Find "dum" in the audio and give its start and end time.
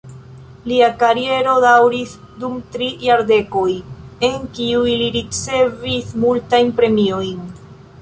2.45-2.57